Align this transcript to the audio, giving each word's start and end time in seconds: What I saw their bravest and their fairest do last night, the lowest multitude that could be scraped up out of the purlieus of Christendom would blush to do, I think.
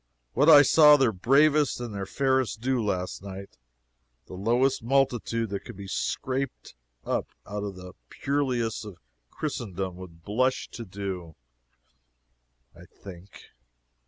What 0.33 0.49
I 0.49 0.63
saw 0.63 0.97
their 0.97 1.11
bravest 1.11 1.79
and 1.79 1.93
their 1.93 2.07
fairest 2.07 2.59
do 2.59 2.83
last 2.83 3.21
night, 3.21 3.59
the 4.25 4.33
lowest 4.33 4.81
multitude 4.81 5.51
that 5.51 5.59
could 5.63 5.75
be 5.77 5.87
scraped 5.87 6.73
up 7.05 7.27
out 7.45 7.61
of 7.61 7.75
the 7.75 7.93
purlieus 8.09 8.83
of 8.83 8.97
Christendom 9.29 9.97
would 9.97 10.23
blush 10.23 10.67
to 10.69 10.85
do, 10.85 11.35
I 12.75 12.85
think. 12.85 13.51